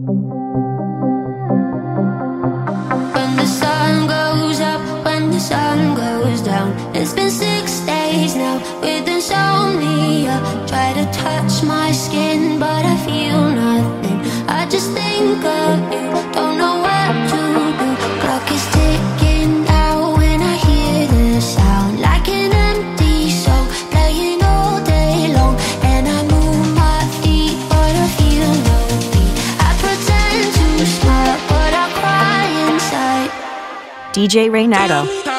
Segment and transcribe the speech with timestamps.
[0.00, 0.39] DJ Renato.
[34.30, 35.29] DJ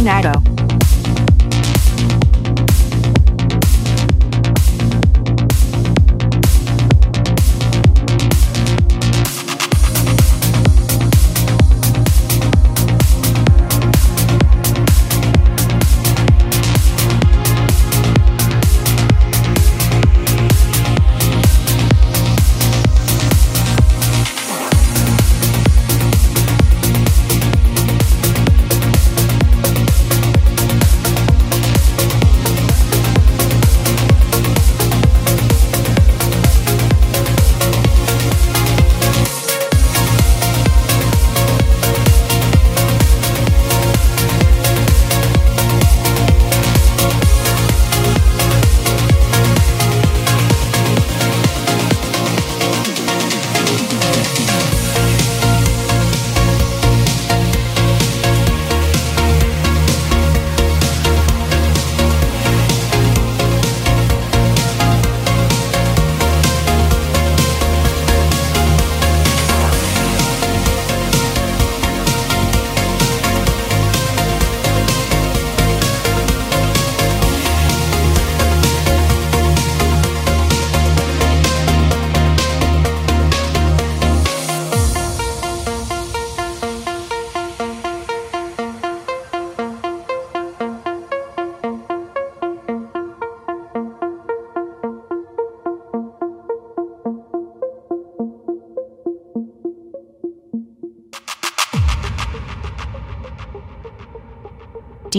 [0.00, 0.49] DJ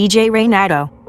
[0.02, 1.01] DJ Renato.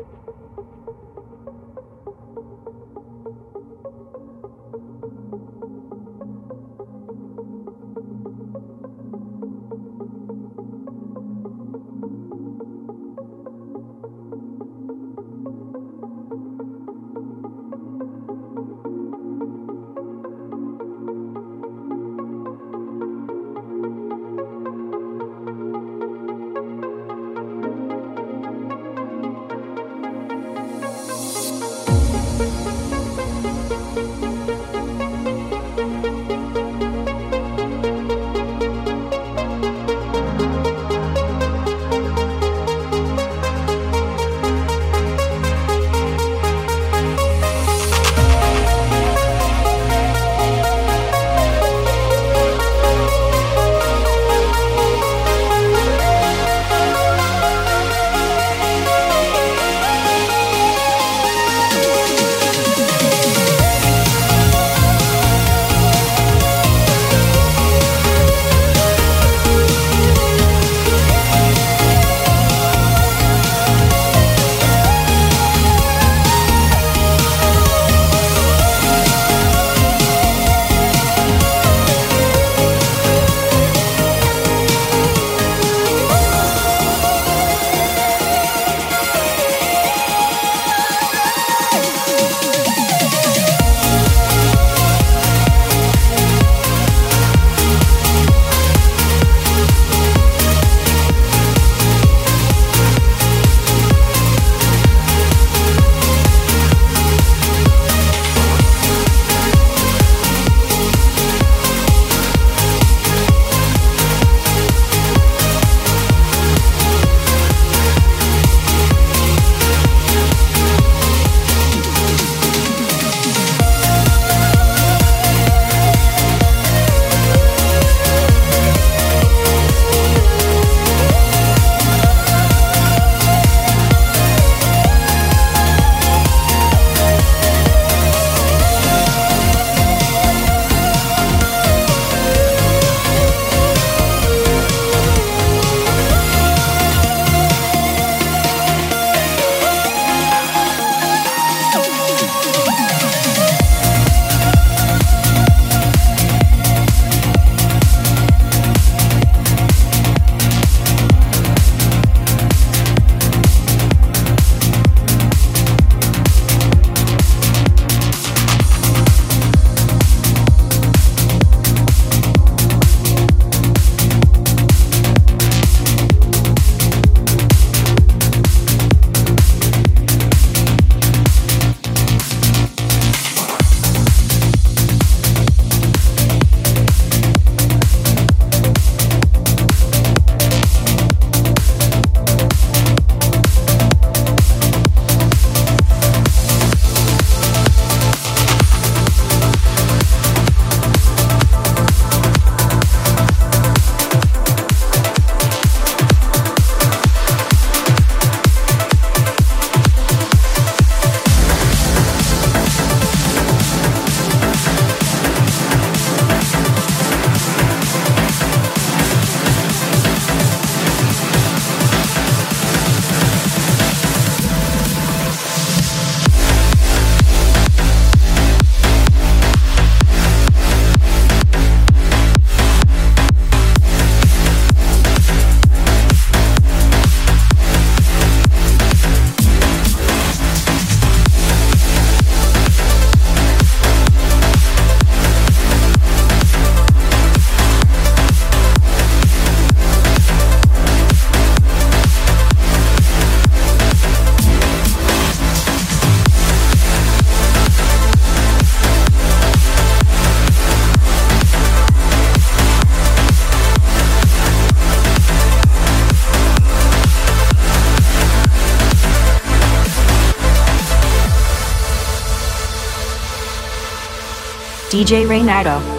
[275.04, 275.93] DJ Renato.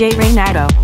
[0.00, 0.79] DJ Renato.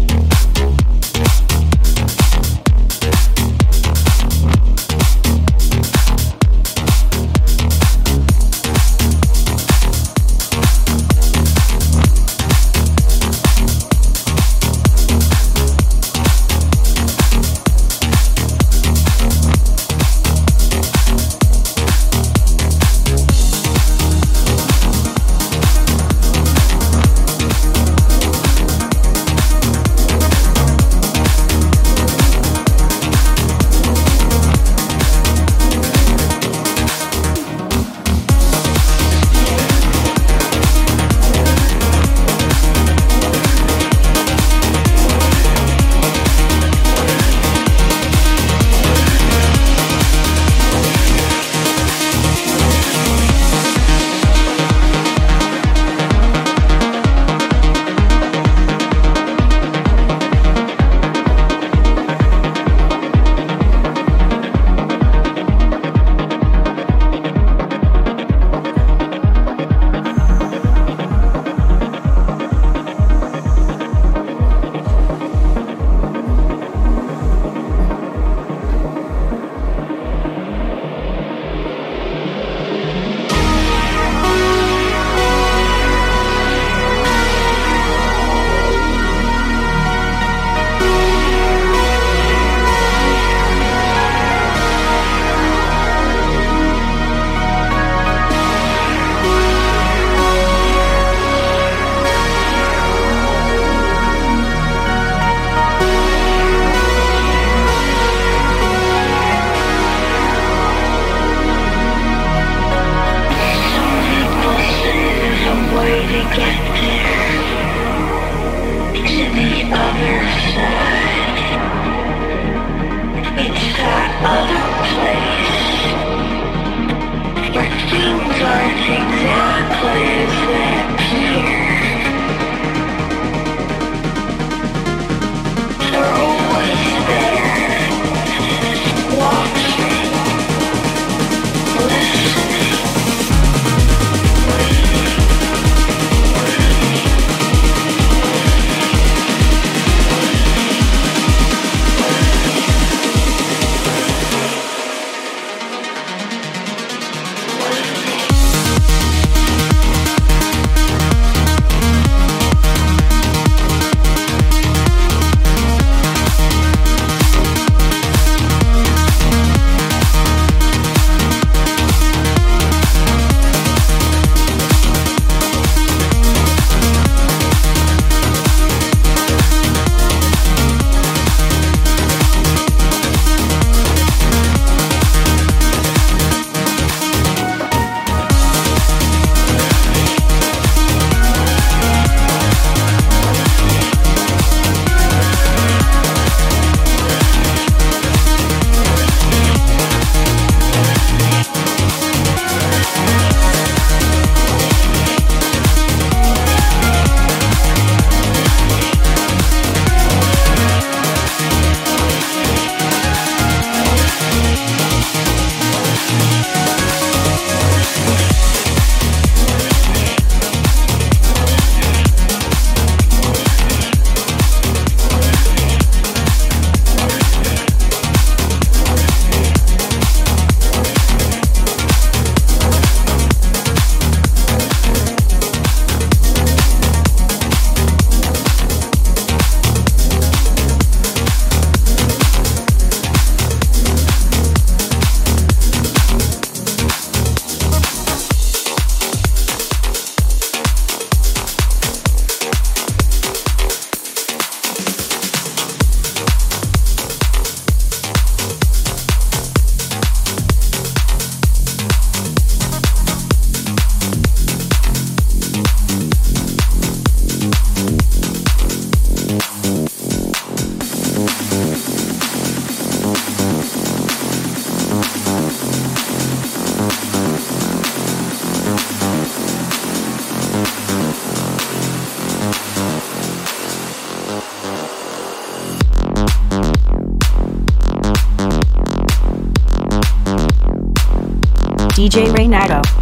[292.07, 292.95] DJ Renato.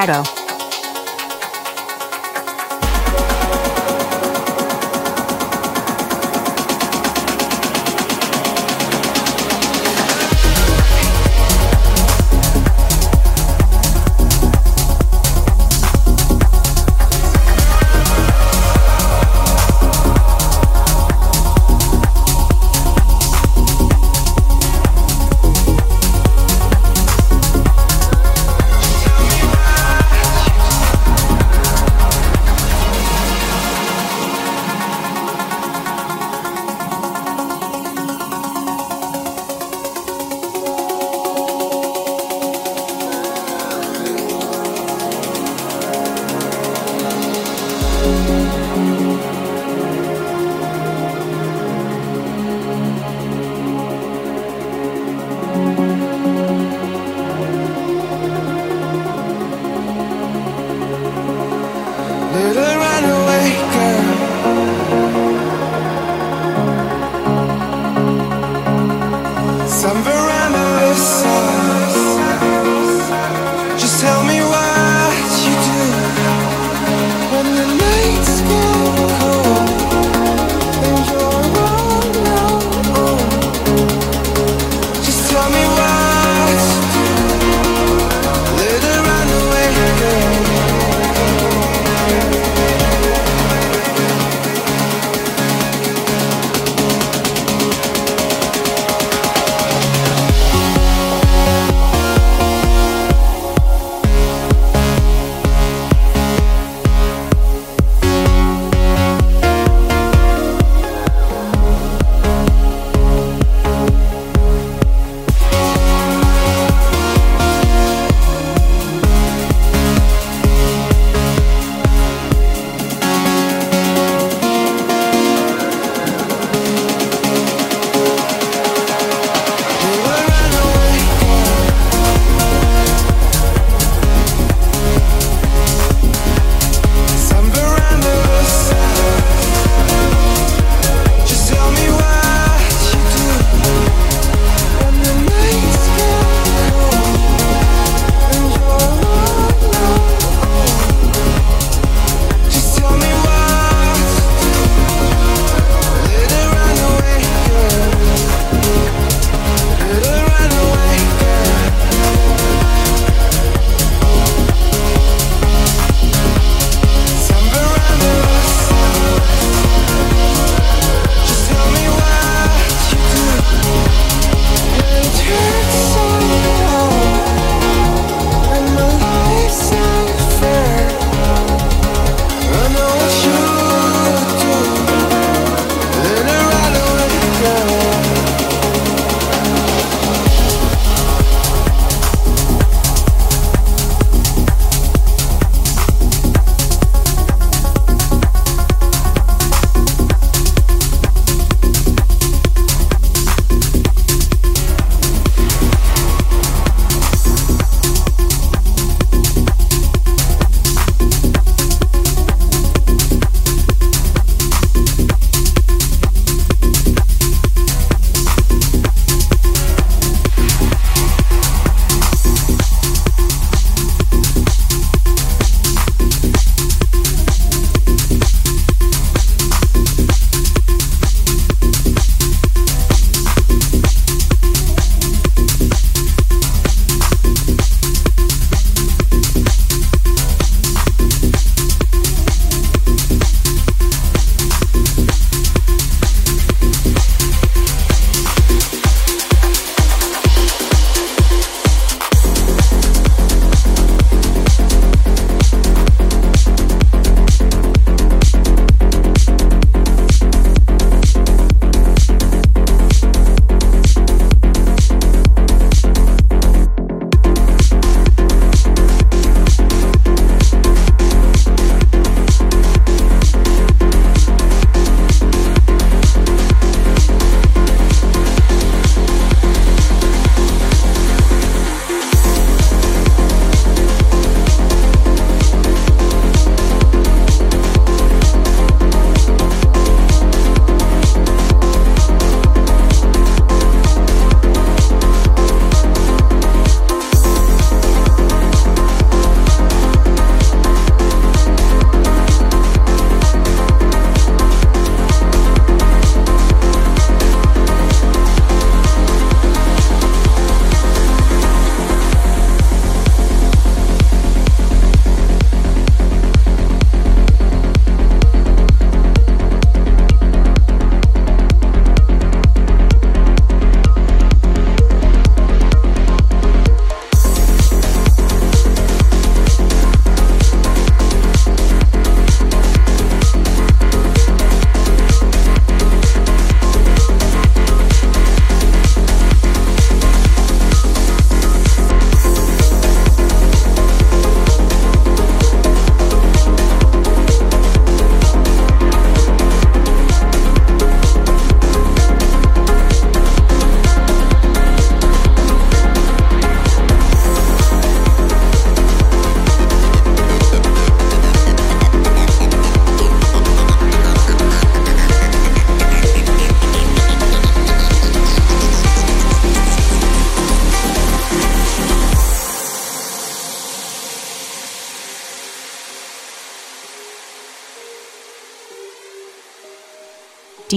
[0.00, 0.29] DJ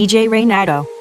[0.04, 0.93] DJ Renato.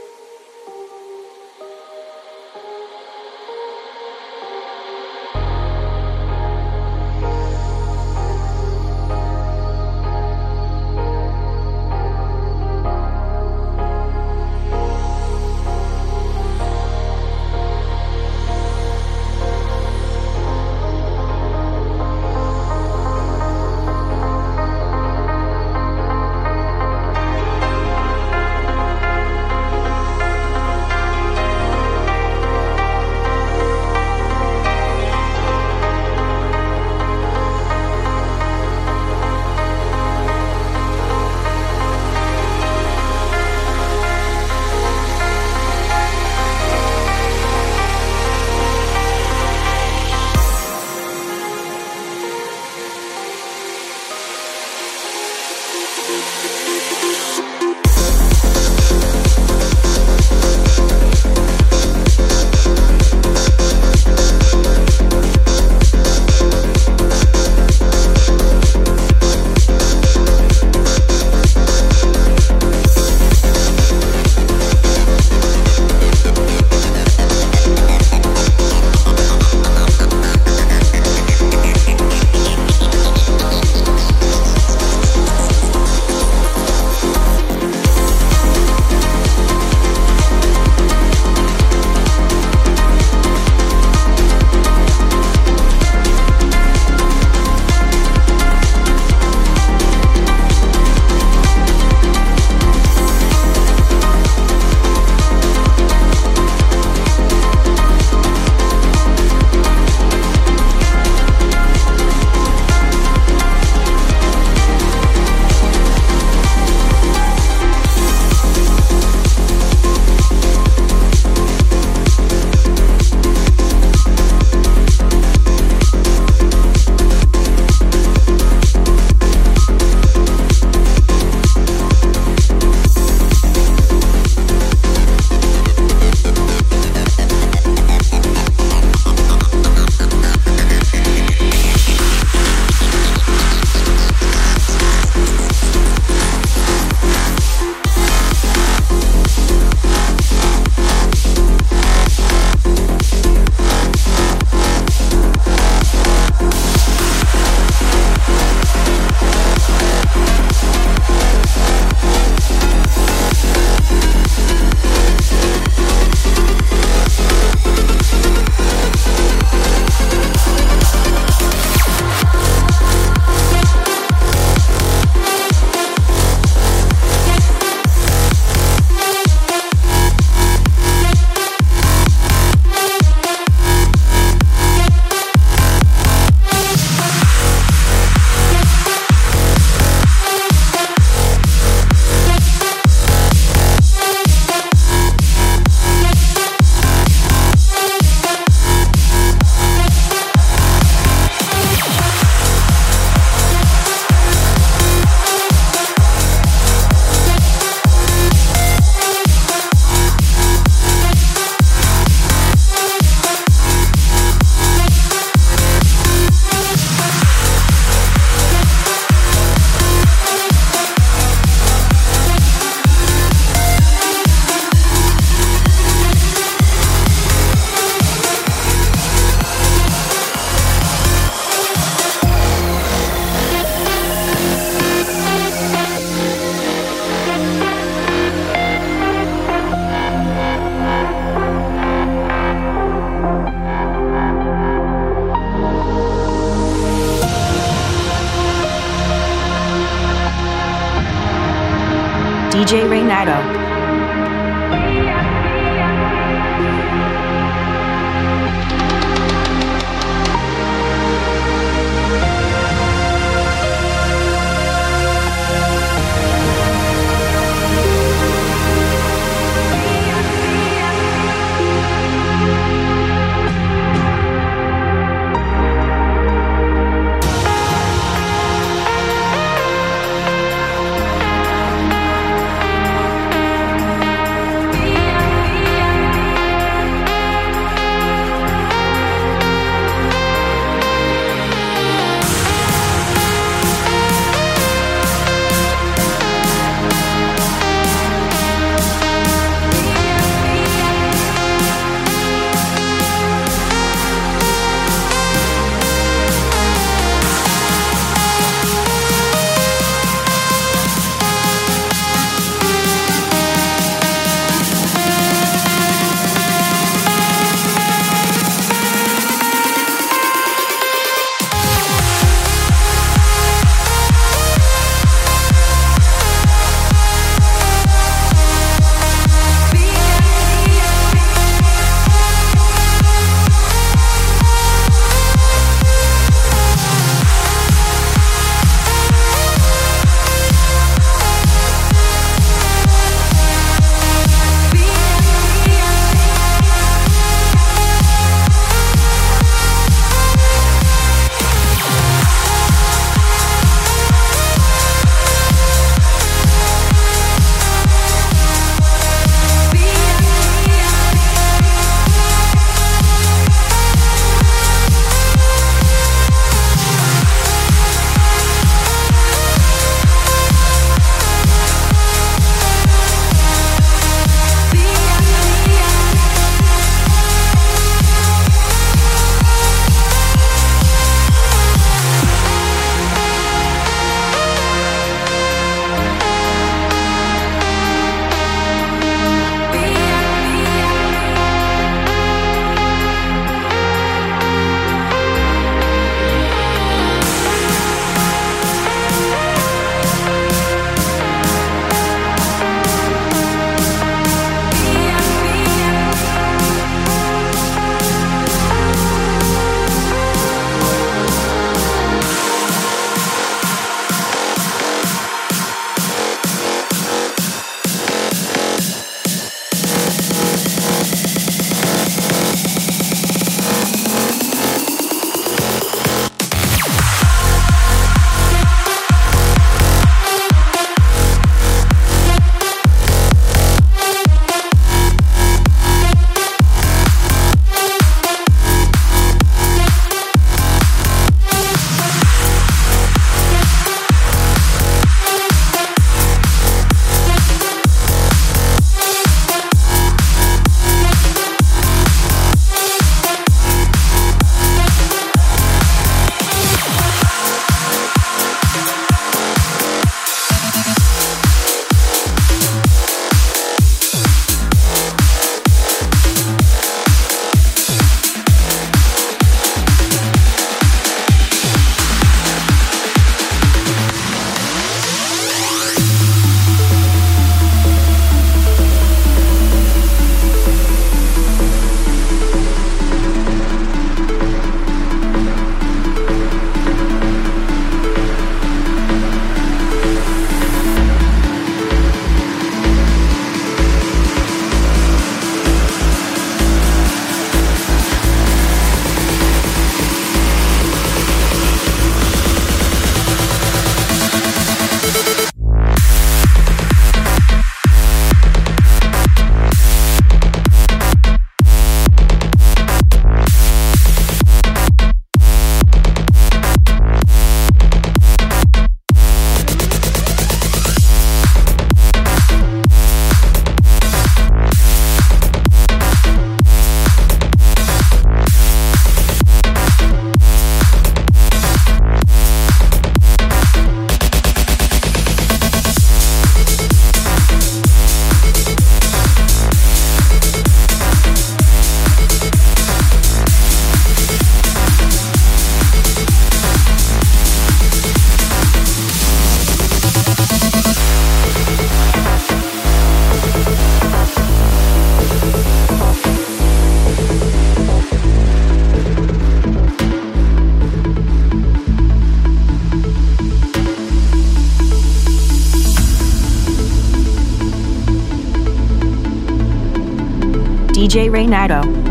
[571.32, 572.01] Renato.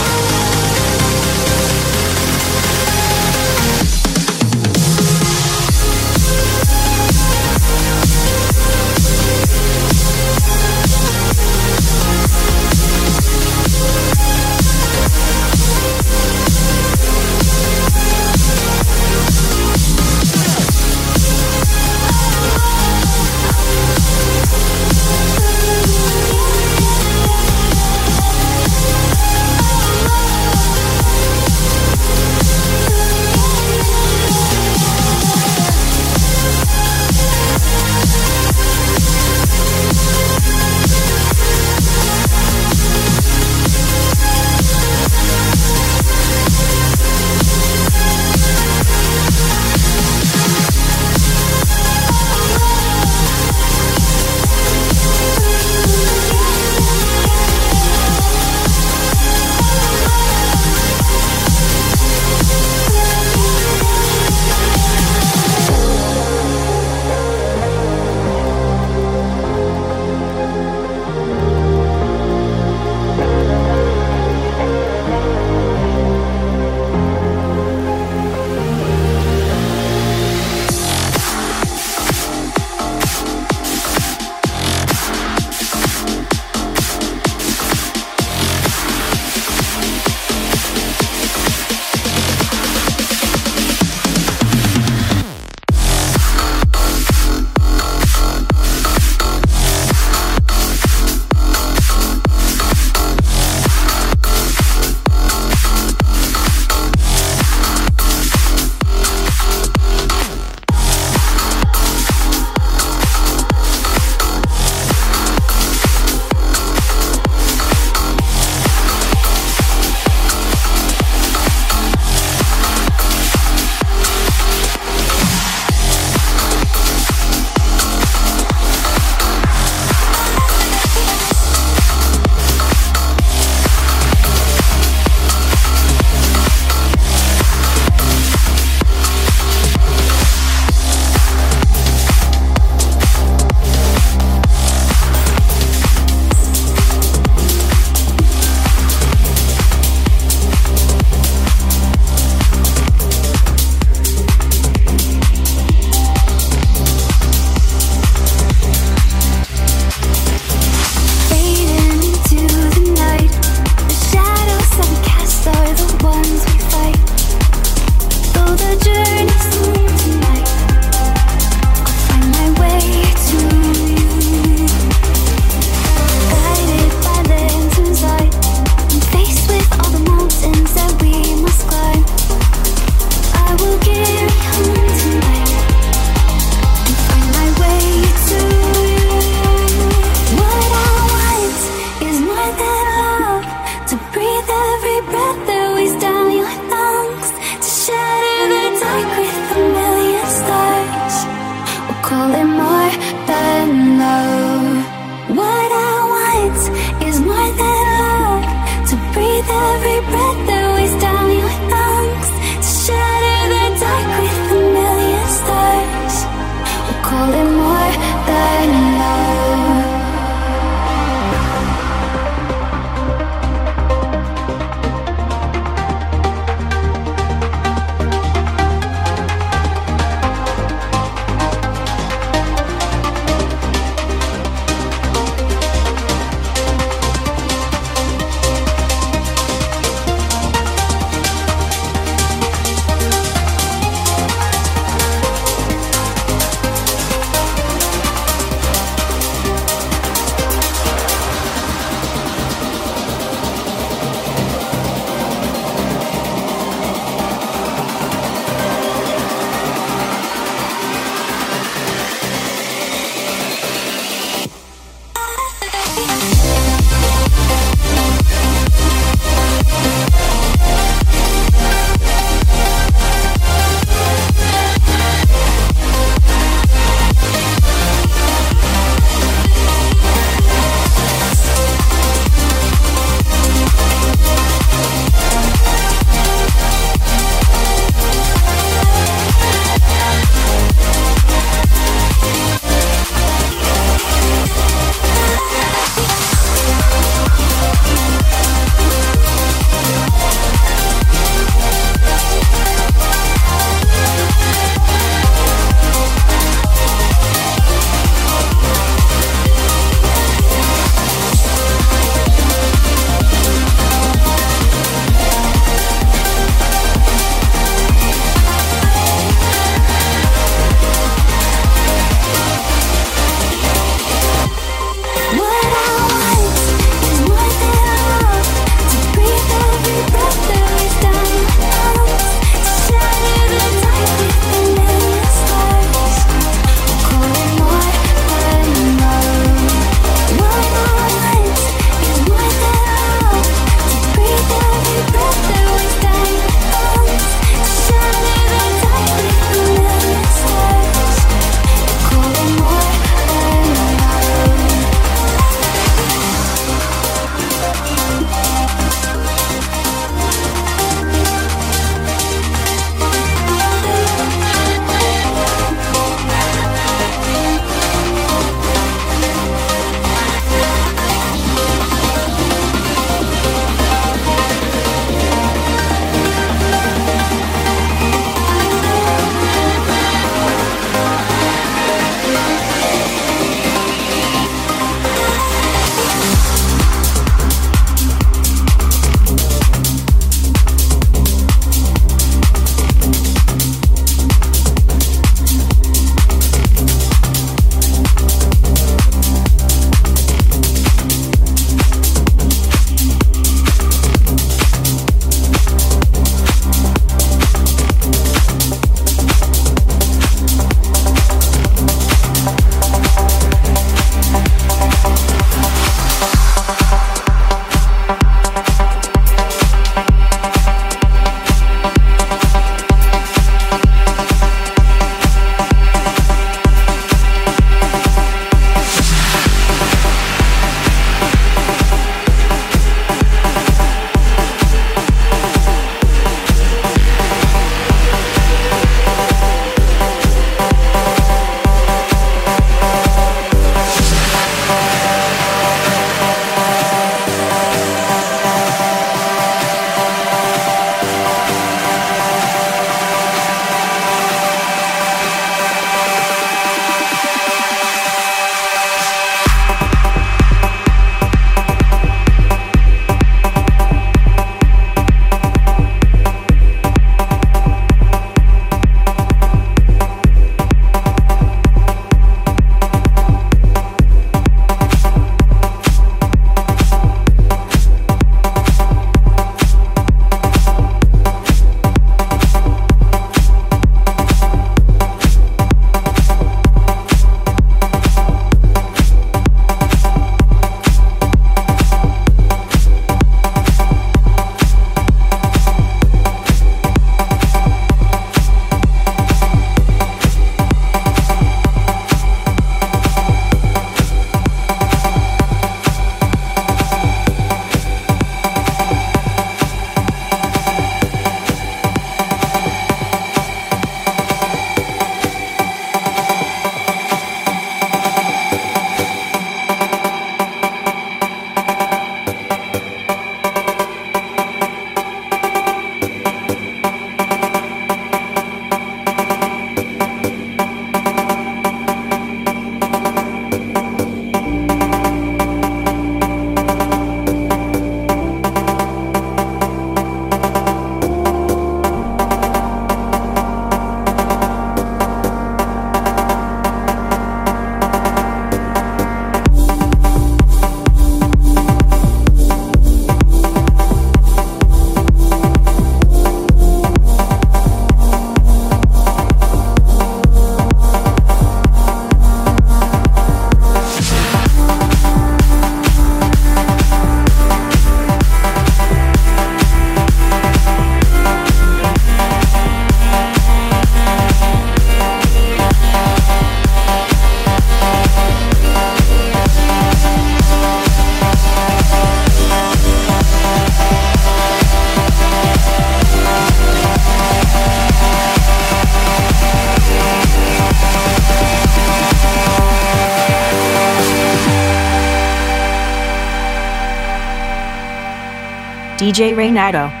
[599.11, 600.00] DJ Renato.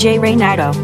[0.00, 0.79] DJ Renato.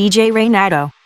[0.00, 0.99] DJ Renato.